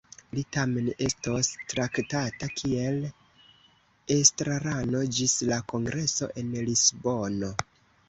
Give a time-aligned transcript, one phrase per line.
[0.35, 2.99] Li tamen estos traktata kiel
[4.19, 7.57] estrarano ĝis la kongreso en Lisbono.